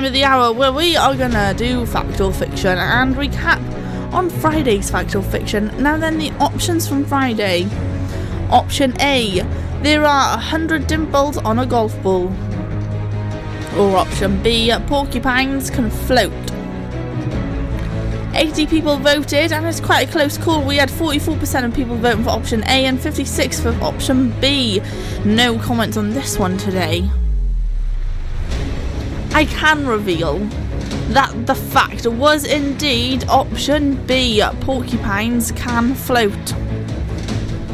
time 0.00 0.06
of 0.06 0.12
the 0.14 0.24
hour 0.24 0.50
where 0.50 0.72
we 0.72 0.96
are 0.96 1.14
gonna 1.14 1.52
do 1.52 1.84
fact 1.84 2.22
or 2.22 2.32
fiction 2.32 2.78
and 2.78 3.16
recap 3.16 3.60
on 4.14 4.30
Friday's 4.30 4.90
fact 4.90 5.14
or 5.14 5.20
fiction. 5.20 5.70
Now, 5.78 5.98
then, 5.98 6.16
the 6.16 6.30
options 6.40 6.88
from 6.88 7.04
Friday. 7.04 7.68
Option 8.48 8.98
A 9.02 9.42
there 9.82 10.06
are 10.06 10.36
100 10.36 10.86
dimples 10.86 11.36
on 11.36 11.58
a 11.58 11.66
golf 11.66 12.02
ball. 12.02 12.32
Or 13.76 13.98
option 13.98 14.42
B 14.42 14.72
porcupines 14.86 15.68
can 15.68 15.90
float. 15.90 16.32
80 18.34 18.66
people 18.68 18.96
voted, 18.96 19.52
and 19.52 19.66
it's 19.66 19.80
quite 19.80 20.08
a 20.08 20.10
close 20.10 20.38
call. 20.38 20.64
We 20.64 20.76
had 20.76 20.88
44% 20.88 21.66
of 21.66 21.74
people 21.74 21.96
voting 21.96 22.24
for 22.24 22.30
option 22.30 22.62
A 22.62 22.86
and 22.86 22.98
56 22.98 23.60
for 23.60 23.70
option 23.82 24.30
B. 24.40 24.80
No 25.26 25.58
comments 25.58 25.98
on 25.98 26.10
this 26.10 26.38
one 26.38 26.56
today. 26.56 27.10
I 29.40 29.46
can 29.46 29.86
reveal 29.86 30.38
that 31.14 31.46
the 31.46 31.54
fact 31.54 32.06
was 32.06 32.44
indeed 32.44 33.26
option 33.26 33.94
B 34.04 34.42
porcupines 34.60 35.50
can 35.52 35.94
float. 35.94 36.52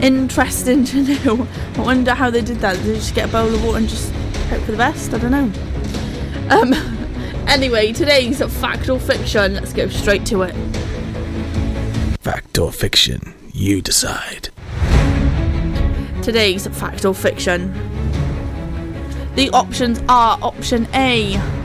Interesting 0.01 0.85
to 0.93 1.03
know. 1.03 1.49
I 1.75 1.81
wonder 1.81 2.15
how 2.15 2.31
they 2.31 2.43
did 2.43 2.59
that. 2.59 2.77
Did 2.77 2.85
they 2.85 2.95
just 2.95 3.17
get 3.17 3.29
a 3.29 3.33
bowl 3.33 3.53
of 3.53 3.65
water 3.65 3.79
and 3.79 3.89
just 3.89 4.13
hope 4.49 4.63
for 4.63 4.71
the 4.71 4.77
best? 4.77 5.13
I 5.13 5.19
don't 5.19 5.33
know. 5.33 5.51
Um, 6.51 6.73
anyway, 7.49 7.93
today's 7.93 8.41
fact 8.61 8.89
or 8.89 9.01
fiction. 9.01 9.55
Let's 9.55 9.73
go 9.73 9.89
straight 9.89 10.25
to 10.27 10.43
it. 10.43 10.55
Fact 12.21 12.59
or 12.59 12.71
fiction, 12.71 13.35
you 13.53 13.83
decide. 13.83 14.51
Today's 16.23 16.69
fact 16.69 17.05
or 17.05 17.13
fiction. 17.13 17.73
The 19.35 19.51
options 19.51 20.01
are 20.09 20.39
option 20.41 20.87
A 20.95 21.56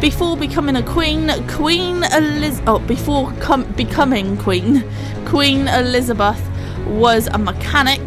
before 0.00 0.36
becoming 0.36 0.76
a 0.76 0.82
queen, 0.84 1.28
Queen 1.48 2.04
Eliz- 2.04 2.62
oh, 2.68 2.78
before 2.78 3.32
com- 3.40 3.64
becoming 3.72 4.36
queen, 4.36 4.84
Queen 5.26 5.66
Elizabeth 5.66 6.40
was 6.86 7.26
a 7.26 7.36
mechanic. 7.36 8.00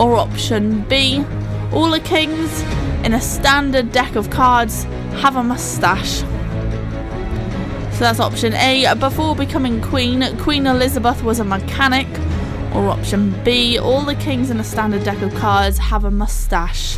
Or 0.00 0.16
option 0.16 0.80
B. 0.88 1.24
All 1.72 1.90
the 1.90 2.00
kings 2.00 2.62
in 3.04 3.14
a 3.14 3.20
standard 3.20 3.92
deck 3.92 4.16
of 4.16 4.30
cards 4.30 4.82
have 5.22 5.36
a 5.36 5.44
mustache. 5.44 6.24
So 7.92 8.00
that's 8.00 8.18
option 8.18 8.54
A. 8.54 8.92
Before 8.98 9.36
becoming 9.36 9.80
queen, 9.80 10.36
Queen 10.38 10.66
Elizabeth 10.66 11.22
was 11.22 11.38
a 11.38 11.44
mechanic. 11.44 12.08
Or 12.74 12.88
option 12.88 13.32
B. 13.44 13.78
All 13.78 14.00
the 14.00 14.16
kings 14.16 14.50
in 14.50 14.58
a 14.58 14.64
standard 14.64 15.04
deck 15.04 15.22
of 15.22 15.32
cards 15.36 15.78
have 15.78 16.04
a 16.04 16.10
mustache. 16.10 16.96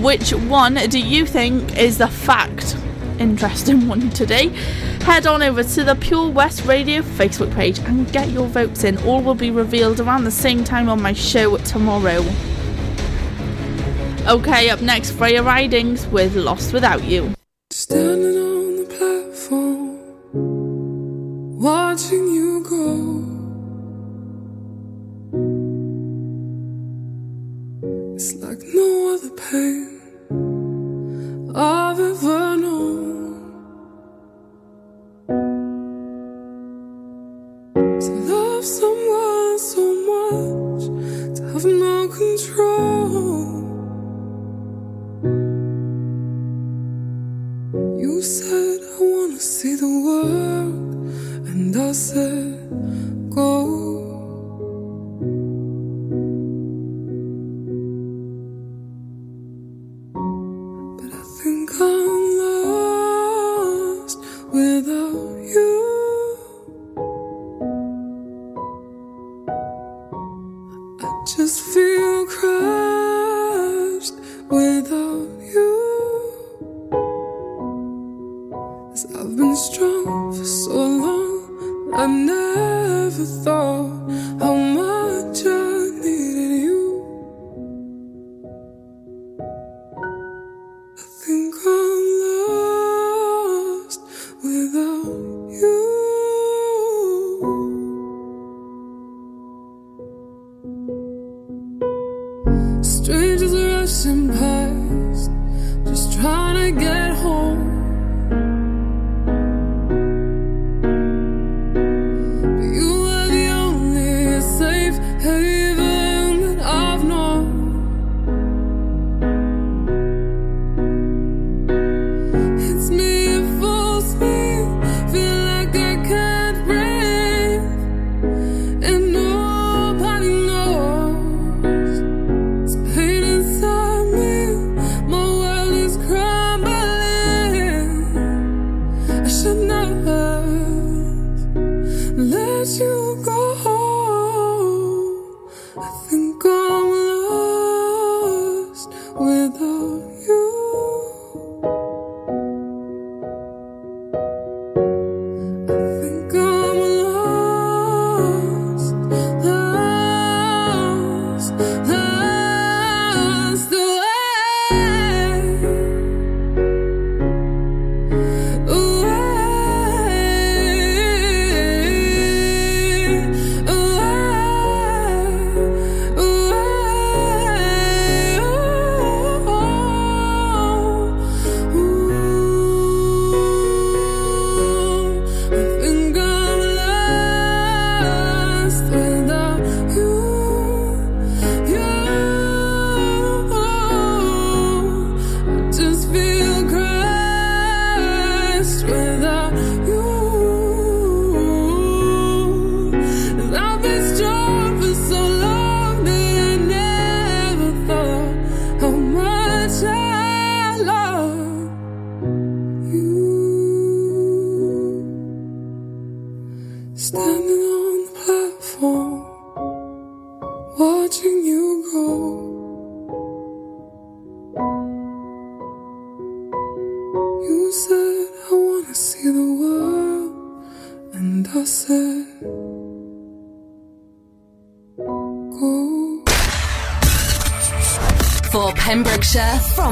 Which 0.00 0.32
one 0.32 0.76
do 0.88 0.98
you 0.98 1.26
think 1.26 1.76
is 1.76 1.98
the 1.98 2.08
fact? 2.08 2.78
Interesting 3.18 3.86
one 3.86 4.10
today. 4.10 4.48
Head 5.02 5.26
on 5.26 5.42
over 5.42 5.62
to 5.62 5.84
the 5.84 5.94
Pure 5.94 6.30
West 6.30 6.64
Radio 6.64 7.02
Facebook 7.02 7.52
page 7.54 7.78
and 7.80 8.10
get 8.12 8.30
your 8.30 8.46
votes 8.46 8.84
in. 8.84 8.98
All 9.04 9.22
will 9.22 9.34
be 9.34 9.50
revealed 9.50 10.00
around 10.00 10.24
the 10.24 10.30
same 10.30 10.64
time 10.64 10.88
on 10.88 11.00
my 11.00 11.12
show 11.12 11.56
tomorrow. 11.58 12.24
Okay, 14.26 14.70
up 14.70 14.80
next, 14.80 15.10
Freya 15.10 15.42
Ridings 15.42 16.06
with 16.06 16.34
Lost 16.34 16.72
Without 16.72 17.04
You. 17.04 17.34
Standing 17.70 18.43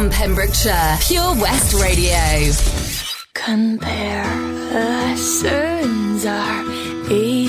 from 0.03 0.11
Pembrokeshire, 0.11 0.99
Pure 1.01 1.35
West 1.37 1.81
Radio. 1.81 2.19
Comparisons 3.35 6.27
are 6.27 6.65
easily 7.09 7.09
done 7.09 7.41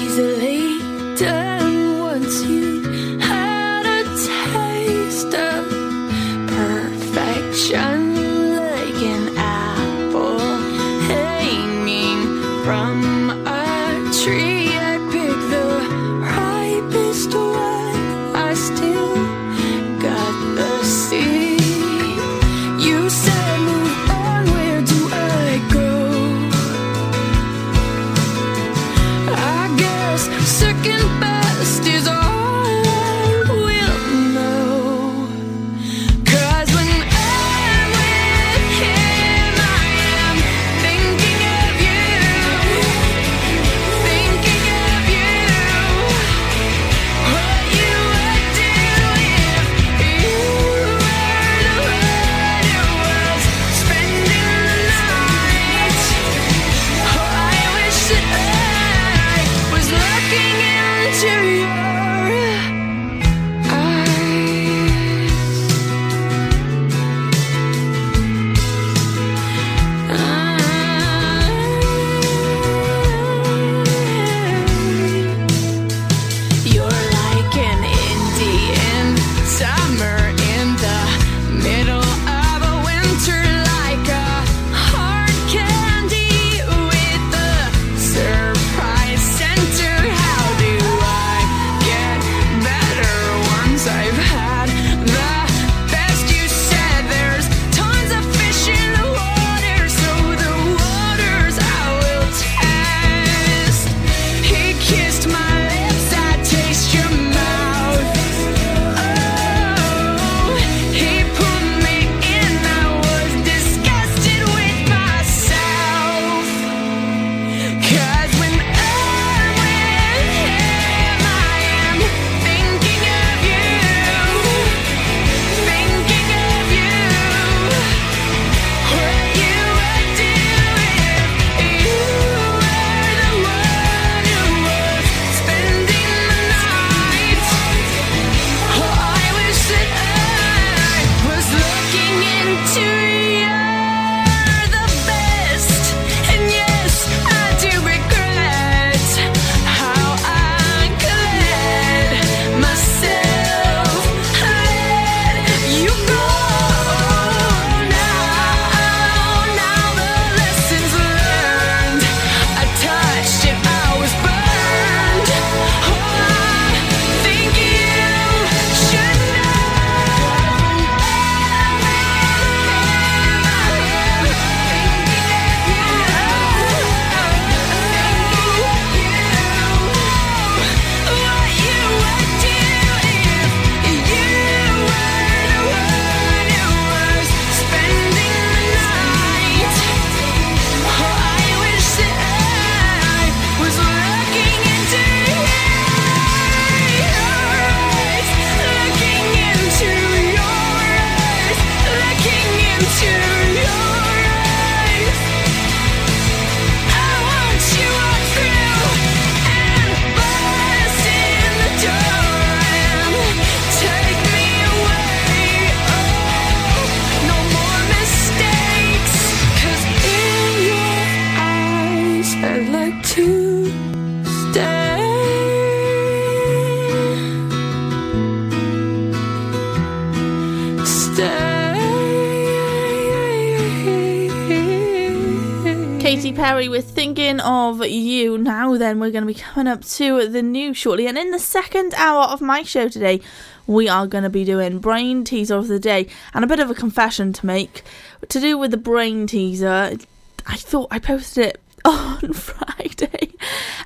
then, 238.84 239.00
we're 239.00 239.12
going 239.12 239.24
to 239.26 239.34
be 239.34 239.40
coming 239.40 239.72
up 239.72 239.84
to 239.84 240.28
the 240.28 240.44
news 240.44 240.78
shortly. 240.78 241.08
And 241.08 241.18
in 241.18 241.32
the 241.32 241.40
second 241.40 241.94
hour 241.96 242.26
of 242.26 242.42
my 242.42 242.64
show 242.64 242.90
today, 242.90 243.22
we 243.66 243.88
are 243.88 244.06
going 244.06 244.24
to 244.24 244.30
be 244.30 244.44
doing 244.44 244.80
brain 244.80 245.24
teaser 245.24 245.56
of 245.56 245.68
the 245.68 245.80
day 245.80 246.08
and 246.34 246.44
a 246.44 246.48
bit 246.48 246.60
of 246.60 246.70
a 246.70 246.76
confession 246.76 247.34
to 247.34 247.46
make. 247.46 247.84
To 248.30 248.40
do 248.40 248.58
with 248.58 248.72
the 248.72 248.78
brain 248.78 249.26
teaser, 249.26 249.98
I 250.46 250.56
thought 250.58 250.90
I 250.92 251.00
posted 251.00 251.46
it 251.46 251.62
on 251.86 252.34
Friday. 252.34 253.34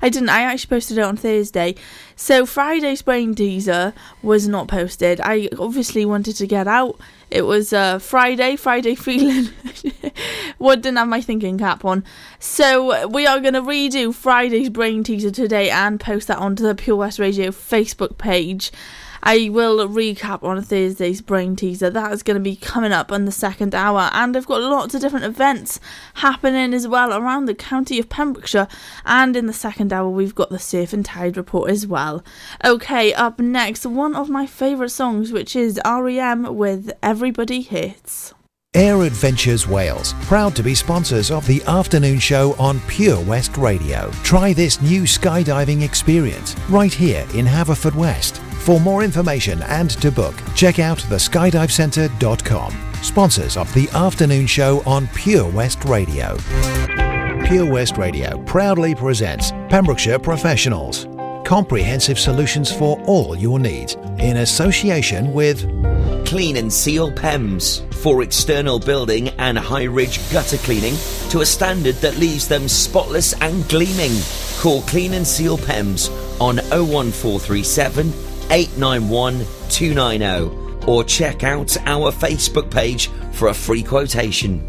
I 0.02 0.08
didn't. 0.08 0.28
I 0.28 0.42
actually 0.42 0.68
posted 0.68 0.98
it 0.98 1.02
on 1.02 1.16
Thursday. 1.16 1.74
So 2.16 2.44
Friday's 2.44 3.02
brain 3.02 3.34
teaser 3.34 3.94
was 4.22 4.48
not 4.48 4.68
posted. 4.68 5.20
I 5.20 5.48
obviously 5.58 6.04
wanted 6.04 6.36
to 6.36 6.46
get 6.46 6.66
out. 6.66 6.98
It 7.30 7.42
was 7.42 7.72
uh, 7.72 7.98
Friday, 7.98 8.56
Friday 8.56 8.94
feeling. 8.94 9.50
what 10.58 10.82
didn't 10.82 10.98
have 10.98 11.08
my 11.08 11.20
thinking 11.20 11.58
cap 11.58 11.84
on. 11.84 12.04
So 12.38 13.06
we 13.08 13.26
are 13.26 13.40
going 13.40 13.54
to 13.54 13.62
redo 13.62 14.14
Friday's 14.14 14.70
brain 14.70 15.04
teaser 15.04 15.30
today 15.30 15.70
and 15.70 16.00
post 16.00 16.28
that 16.28 16.38
onto 16.38 16.62
the 16.62 16.74
Pure 16.74 16.96
West 16.96 17.18
Radio 17.18 17.50
Facebook 17.50 18.18
page. 18.18 18.70
I 19.30 19.50
will 19.50 19.86
recap 19.86 20.42
on 20.42 20.62
Thursday's 20.62 21.20
brain 21.20 21.54
teaser. 21.54 21.90
That 21.90 22.12
is 22.12 22.22
going 22.22 22.36
to 22.36 22.42
be 22.42 22.56
coming 22.56 22.92
up 22.92 23.12
in 23.12 23.26
the 23.26 23.30
second 23.30 23.74
hour, 23.74 24.08
and 24.14 24.34
I've 24.34 24.46
got 24.46 24.62
lots 24.62 24.94
of 24.94 25.02
different 25.02 25.26
events 25.26 25.80
happening 26.14 26.72
as 26.72 26.88
well 26.88 27.12
around 27.12 27.44
the 27.44 27.54
county 27.54 27.98
of 27.98 28.08
Pembrokeshire. 28.08 28.68
And 29.04 29.36
in 29.36 29.44
the 29.44 29.52
second 29.52 29.92
hour, 29.92 30.08
we've 30.08 30.34
got 30.34 30.48
the 30.48 30.58
surf 30.58 30.94
and 30.94 31.04
tide 31.04 31.36
report 31.36 31.70
as 31.70 31.86
well. 31.86 32.24
Okay, 32.64 33.12
up 33.12 33.38
next, 33.38 33.84
one 33.84 34.16
of 34.16 34.30
my 34.30 34.46
favourite 34.46 34.92
songs, 34.92 35.30
which 35.30 35.54
is 35.54 35.78
REM 35.84 36.56
with 36.56 36.90
Everybody 37.02 37.60
Hurts. 37.60 38.32
Air 38.72 39.02
Adventures 39.02 39.68
Wales, 39.68 40.14
proud 40.22 40.56
to 40.56 40.62
be 40.62 40.74
sponsors 40.74 41.30
of 41.30 41.46
the 41.46 41.62
afternoon 41.64 42.18
show 42.18 42.54
on 42.58 42.80
Pure 42.88 43.20
West 43.24 43.58
Radio. 43.58 44.10
Try 44.22 44.54
this 44.54 44.80
new 44.80 45.02
skydiving 45.02 45.82
experience 45.82 46.56
right 46.70 46.94
here 46.94 47.26
in 47.34 47.44
Haverfordwest. 47.44 48.47
For 48.60 48.78
more 48.80 49.02
information 49.02 49.62
and 49.62 49.90
to 50.02 50.10
book, 50.10 50.34
check 50.54 50.78
out 50.78 50.98
theskydivecentre.com. 50.98 52.74
Sponsors 53.02 53.56
of 53.56 53.72
the 53.72 53.88
afternoon 53.90 54.46
show 54.46 54.82
on 54.84 55.06
Pure 55.08 55.48
West 55.50 55.84
Radio. 55.84 56.36
Pure 57.46 57.72
West 57.72 57.96
Radio 57.96 58.36
proudly 58.44 58.94
presents 58.94 59.52
Pembrokeshire 59.70 60.18
Professionals. 60.18 61.06
Comprehensive 61.46 62.18
solutions 62.18 62.70
for 62.70 63.00
all 63.06 63.34
your 63.34 63.58
needs 63.58 63.94
in 64.18 64.38
association 64.38 65.32
with 65.32 65.62
Clean 66.26 66.58
and 66.58 66.70
Seal 66.70 67.10
PEMS 67.10 67.90
for 67.94 68.22
external 68.22 68.78
building 68.78 69.28
and 69.38 69.56
high 69.56 69.84
ridge 69.84 70.20
gutter 70.30 70.58
cleaning 70.58 70.94
to 71.30 71.40
a 71.40 71.46
standard 71.46 71.94
that 71.96 72.18
leaves 72.18 72.46
them 72.46 72.68
spotless 72.68 73.32
and 73.40 73.66
gleaming. 73.70 74.12
Call 74.58 74.82
Clean 74.82 75.14
and 75.14 75.26
Seal 75.26 75.56
PEMS 75.56 76.10
on 76.38 76.56
01437 76.56 78.27
891 78.50 79.44
290 79.68 80.86
or 80.86 81.04
check 81.04 81.44
out 81.44 81.76
our 81.86 82.10
Facebook 82.10 82.70
page 82.70 83.08
for 83.32 83.48
a 83.48 83.54
free 83.54 83.82
quotation. 83.82 84.66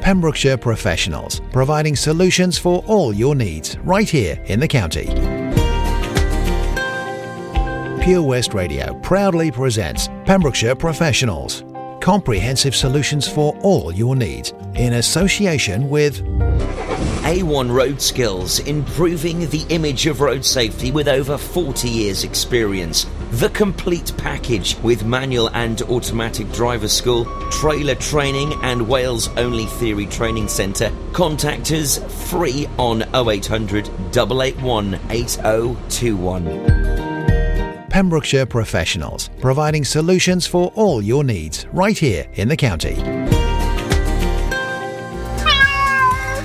Pembrokeshire 0.00 0.56
Professionals, 0.56 1.40
providing 1.52 1.94
solutions 1.94 2.56
for 2.58 2.82
all 2.86 3.12
your 3.12 3.34
needs 3.34 3.78
right 3.80 4.08
here 4.08 4.42
in 4.46 4.58
the 4.58 4.66
county. 4.66 5.06
Pure 8.02 8.22
West 8.22 8.54
Radio 8.54 8.98
proudly 9.00 9.50
presents 9.50 10.08
Pembrokeshire 10.24 10.74
Professionals. 10.74 11.64
Comprehensive 12.00 12.74
solutions 12.74 13.28
for 13.28 13.54
all 13.58 13.92
your 13.92 14.16
needs 14.16 14.54
in 14.74 14.94
association 14.94 15.90
with 15.90 16.22
A1 17.20 17.70
Road 17.72 18.00
Skills, 18.00 18.58
improving 18.60 19.48
the 19.50 19.64
image 19.68 20.06
of 20.06 20.20
road 20.20 20.44
safety 20.44 20.90
with 20.90 21.06
over 21.08 21.38
40 21.38 21.88
years' 21.88 22.24
experience. 22.24 23.06
The 23.32 23.50
complete 23.50 24.12
package 24.16 24.76
with 24.78 25.04
manual 25.04 25.50
and 25.50 25.82
automatic 25.82 26.50
driver 26.52 26.88
school, 26.88 27.26
trailer 27.50 27.94
training, 27.94 28.54
and 28.62 28.88
Wales 28.88 29.28
only 29.36 29.66
theory 29.66 30.06
training 30.06 30.48
centre. 30.48 30.90
Contact 31.12 31.70
us 31.70 31.98
free 32.30 32.66
on 32.78 33.02
0800 33.14 33.88
881 33.88 34.94
8021. 35.10 36.90
Pembrokeshire 37.90 38.46
Professionals, 38.46 39.30
providing 39.40 39.84
solutions 39.84 40.46
for 40.46 40.72
all 40.74 41.02
your 41.02 41.22
needs 41.22 41.66
right 41.72 41.98
here 41.98 42.26
in 42.34 42.48
the 42.48 42.56
county. 42.56 43.29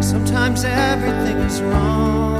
Sometimes 0.00 0.64
everything 0.64 1.38
is 1.38 1.60
wrong. 1.62 2.31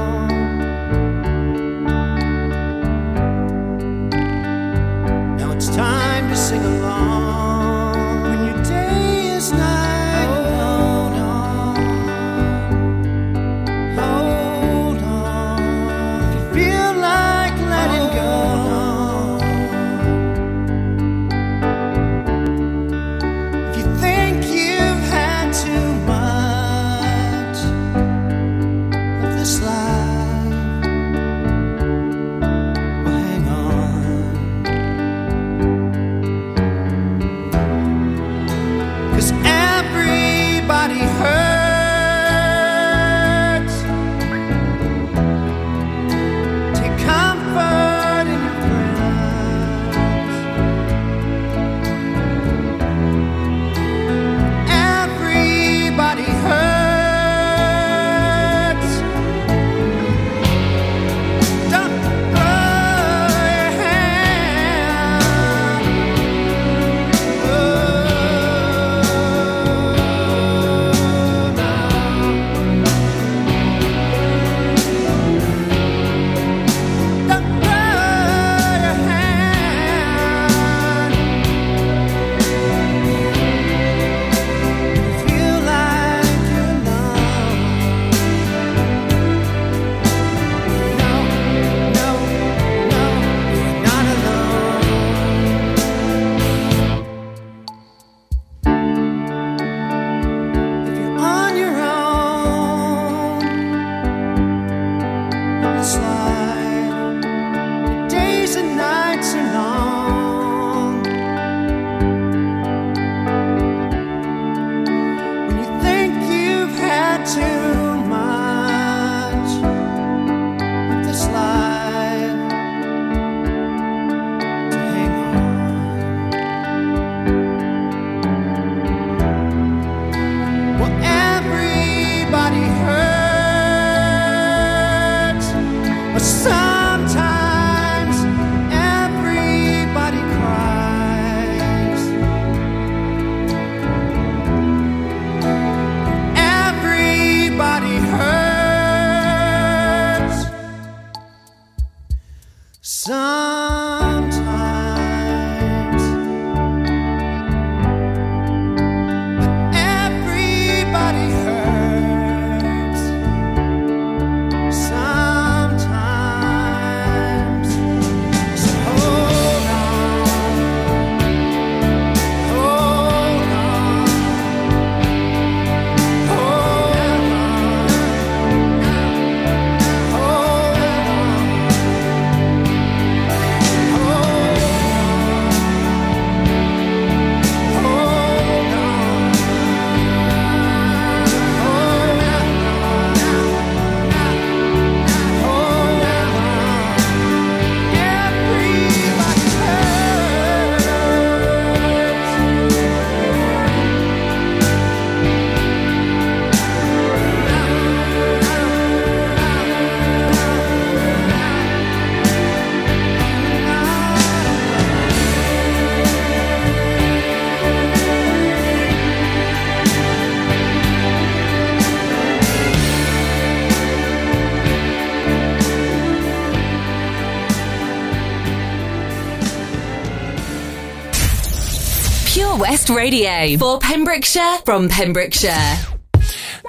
Radio 232.89 233.57
for 233.57 233.79
Pembrokeshire 233.79 234.57
from 234.65 234.89
Pembrokeshire. 234.89 235.77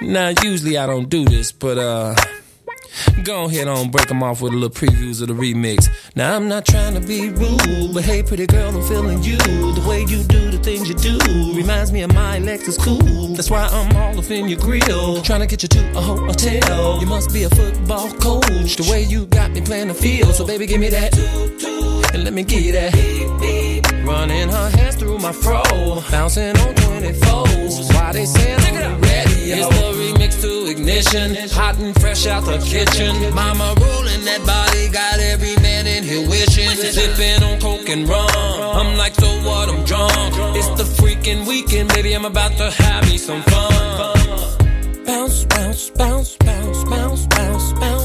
Now, 0.01 0.33
usually 0.43 0.77
I 0.77 0.85
don't 0.85 1.09
do 1.09 1.25
this, 1.25 1.51
but 1.51 1.77
uh, 1.77 2.15
go 3.23 3.45
ahead 3.45 3.67
on 3.67 3.91
break 3.91 4.07
them 4.07 4.23
off 4.23 4.41
with 4.41 4.53
a 4.53 4.55
little 4.55 4.69
previews 4.69 5.21
of 5.21 5.27
the 5.29 5.33
remix. 5.33 5.87
Now, 6.15 6.35
I'm 6.35 6.47
not 6.47 6.65
trying 6.65 6.93
to 6.93 6.99
be 6.99 7.29
rude, 7.29 7.93
but 7.93 8.03
hey, 8.03 8.23
pretty 8.23 8.45
girl, 8.45 8.75
I'm 8.75 8.87
feeling 8.87 9.23
you. 9.23 9.37
The 9.37 9.85
way 9.87 10.01
you 10.01 10.23
do 10.23 10.51
the 10.51 10.59
things 10.59 10.87
you 10.87 10.95
do 10.95 11.17
reminds 11.55 11.91
me 11.91 12.01
of 12.01 12.13
my 12.13 12.39
Lexus 12.39 12.79
cool. 12.79 13.35
That's 13.35 13.49
why 13.49 13.67
I'm 13.67 13.95
all 13.95 14.17
up 14.19 14.29
in 14.29 14.47
your 14.47 14.59
grill, 14.59 15.21
trying 15.21 15.41
to 15.41 15.47
get 15.47 15.63
you 15.63 15.69
to 15.69 15.97
a 15.97 16.01
hotel. 16.01 16.99
You 16.99 17.07
must 17.07 17.33
be 17.33 17.43
a 17.43 17.49
football 17.49 18.11
coach. 18.13 18.75
The 18.75 18.87
way 18.89 19.03
you 19.03 19.25
got 19.27 19.51
me 19.51 19.61
playing 19.61 19.87
the 19.89 19.93
field, 19.93 20.35
so 20.35 20.45
baby, 20.45 20.65
give 20.65 20.79
me 20.79 20.89
that. 20.89 21.17
And 22.13 22.23
let 22.23 22.33
me 22.33 22.43
get 22.43 22.73
that. 22.73 23.64
Running 24.05 24.49
her 24.49 24.69
hands 24.69 24.95
through 24.97 25.17
my 25.17 25.31
fro, 25.31 25.63
bouncing 26.11 26.55
on 26.57 26.75
24s. 26.75 27.93
Why 27.93 28.11
they 28.13 28.25
saying 28.25 28.59
the 28.59 28.89
radio? 29.01 29.55
It's 29.57 29.67
the 29.67 29.87
remix 29.99 30.41
to 30.41 30.69
ignition, 30.69 31.49
hot 31.49 31.77
and 31.79 31.99
fresh 31.99 32.27
out 32.27 32.45
the 32.45 32.59
kitchen. 32.59 33.33
Mama 33.33 33.73
rolling 33.81 34.23
that 34.25 34.45
body, 34.45 34.89
got 34.89 35.19
every 35.19 35.55
man 35.61 35.87
in 35.87 36.03
here 36.03 36.27
wishing. 36.29 36.69
Sipping 36.69 37.41
on 37.43 37.59
coke 37.59 37.89
and 37.89 38.07
rum. 38.07 38.29
I'm 38.79 38.95
like, 38.95 39.15
so 39.15 39.27
what? 39.47 39.69
I'm 39.69 39.83
drunk. 39.85 40.11
It's 40.55 40.69
the 40.77 40.85
freaking 41.01 41.47
weekend, 41.47 41.89
baby. 41.89 42.13
I'm 42.13 42.25
about 42.25 42.55
to 42.57 42.69
have 42.69 43.09
me 43.09 43.17
some 43.17 43.41
fun. 43.43 44.55
Bounce, 45.05 45.45
bounce, 45.45 45.89
bounce, 45.89 46.37
bounce, 46.37 46.83
bounce, 46.83 47.25
bounce, 47.27 47.73
bounce, 47.73 48.04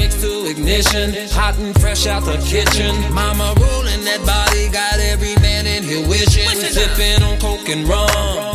ignition, 0.51 1.13
hot 1.31 1.57
and 1.57 1.73
fresh 1.79 2.05
out 2.07 2.23
the 2.23 2.37
kitchen. 2.53 2.93
Mama 3.13 3.53
rolling 3.57 4.03
that 4.03 4.21
body, 4.25 4.69
got 4.69 4.99
every 4.99 5.35
man 5.41 5.65
in 5.65 5.83
here 5.83 6.07
wishing. 6.07 6.47
Sipping 6.75 7.23
on 7.23 7.39
coke 7.39 7.69
and 7.69 7.87
rum. 7.87 8.09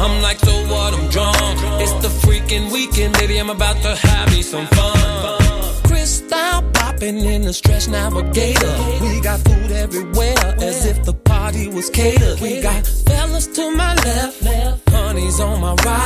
I'm 0.05 0.23
like, 0.23 0.39
so 0.39 0.55
what? 0.69 0.95
I'm 0.95 1.09
drunk. 1.09 1.37
It's 1.83 1.93
the 2.05 2.13
freaking 2.23 2.71
weekend, 2.73 3.15
baby. 3.15 3.39
I'm 3.39 3.51
about 3.51 3.81
to 3.83 3.97
have 3.97 4.31
me 4.31 4.43
some 4.43 4.67
fun. 4.69 5.43
Cristal 5.85 6.63
popping 6.75 7.19
in 7.19 7.43
the 7.43 7.53
stretch 7.53 7.89
navigator. 7.89 8.75
We 9.01 9.21
got 9.21 9.41
food 9.41 9.73
everywhere, 9.73 10.37
as 10.61 10.87
if 10.87 11.05
the 11.05 11.15
party 11.15 11.69
was 11.69 11.89
catered. 11.91 12.41
We 12.41 12.61
got 12.61 12.87
fellas 12.87 13.47
to 13.57 13.71
my 13.71 13.95
left, 13.95 14.89
honey's 14.91 15.41
on 15.41 15.61
my 15.61 15.75
right. 15.85 16.06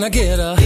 Can 0.00 0.06
I 0.06 0.08
get 0.08 0.38
a? 0.38 0.56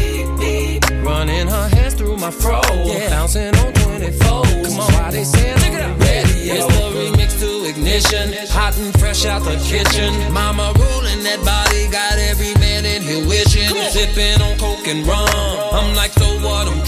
Running 1.02 1.48
her 1.48 1.68
hands 1.68 1.94
through 1.94 2.18
my 2.18 2.30
fro. 2.30 2.60
Yeah. 2.84 3.10
Bouncing 3.10 3.52
on 3.56 3.72
24. 3.72 4.18
Come 4.22 4.78
on, 4.78 4.92
why 4.94 5.10
they 5.10 5.24
saying 5.24 5.58
Check 5.58 5.72
it 5.72 5.80
out. 5.80 5.98
Ready, 5.98 6.54
it's 6.54 6.66
the 6.66 6.86
remix 6.94 7.40
to 7.40 7.68
ignition. 7.68 8.30
Hot 8.54 8.78
and 8.78 8.96
fresh 9.00 9.26
out 9.26 9.42
the 9.42 9.58
kitchen. 9.66 10.14
Mama 10.32 10.72
rolling 10.78 11.24
that 11.26 11.42
body. 11.42 11.90
Got 11.90 12.14
every 12.30 12.54
man 12.62 12.86
in 12.86 13.02
here 13.02 13.26
wishing. 13.26 13.74
Sipping 13.90 14.40
on 14.40 14.56
coke 14.56 14.86
and 14.86 15.04
rum. 15.04 15.26
I'm 15.26 15.96
like, 15.96 16.13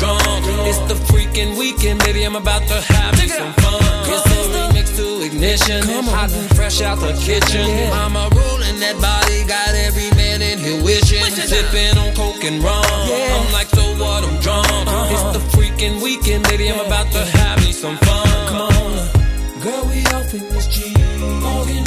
drunk. 0.07 0.67
It's 0.67 0.79
the 0.91 0.95
freaking 1.11 1.59
weekend, 1.59 2.01
baby. 2.05 2.25
I'm 2.25 2.37
about 2.37 2.63
to 2.69 2.81
have 2.81 3.15
me 3.19 3.29
some 3.29 3.53
fun. 3.55 3.83
It's 4.09 4.25
the 4.25 4.41
remix 4.55 4.97
to 4.97 5.27
ignition. 5.27 5.83
Hot 6.07 6.31
and 6.33 6.49
fresh 6.57 6.81
out 6.81 6.99
the 7.01 7.13
kitchen. 7.15 7.67
Mama 7.91 8.29
rolling 8.35 8.79
that 8.81 8.97
body. 9.01 9.45
Got 9.45 9.75
every 9.75 10.11
man 10.17 10.43
in 10.43 10.59
here 10.59 10.83
wishing. 10.83 11.23
Sipping 11.25 11.99
on 11.99 12.15
coke 12.15 12.45
and 12.45 12.63
rum. 12.63 12.85
I'm 12.85 13.53
like, 13.53 13.69
so 13.69 13.83
what? 13.99 14.25
I'm 14.25 14.39
drunk. 14.41 14.67
It's 15.13 15.27
the 15.37 15.43
freaking 15.57 16.03
weekend, 16.03 16.45
baby. 16.45 16.71
I'm 16.71 16.85
about 16.85 17.11
to 17.13 17.25
have 17.25 17.59
me 17.65 17.73
some 17.73 17.97
fun. 17.99 18.27
Come 18.49 18.61
on. 18.61 19.61
Girl, 19.61 19.85
we 19.87 20.05
off 20.15 20.33
in 20.35 20.41
this 20.51 20.67
Jeep. 20.67 20.97
Fogging 21.43 21.85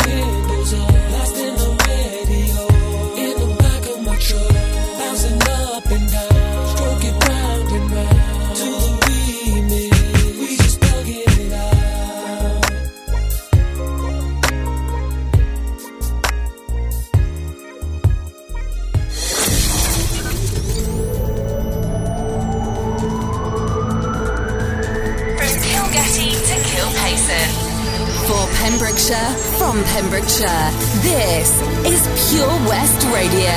Pembrokeshire, 29.10 29.58
from 29.58 29.84
Pembrokeshire, 29.86 30.72
this 31.02 31.62
is 31.84 32.30
Pure 32.30 32.48
West 32.70 33.04
Radio. 33.08 33.56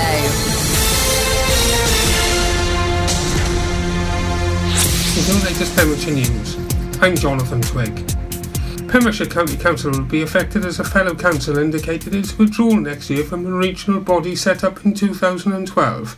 With 5.14 5.26
the 5.28 5.34
latest 5.44 5.76
Pembrokeshire 5.76 6.14
news, 6.14 6.56
I'm 7.02 7.14
Jonathan 7.16 7.60
Twig. 7.60 7.94
Pembrokeshire 8.88 9.26
County 9.26 9.58
Council 9.58 9.90
will 9.90 10.04
be 10.04 10.22
affected 10.22 10.64
as 10.64 10.80
a 10.80 10.84
fellow 10.84 11.14
council 11.14 11.58
indicated 11.58 12.14
its 12.14 12.38
withdrawal 12.38 12.76
next 12.76 13.10
year 13.10 13.22
from 13.22 13.46
a 13.46 13.50
regional 13.50 14.00
body 14.00 14.34
set 14.34 14.64
up 14.64 14.82
in 14.86 14.94
2012 14.94 16.16